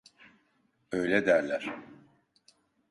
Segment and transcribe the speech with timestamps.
[0.91, 1.75] Öyle derler.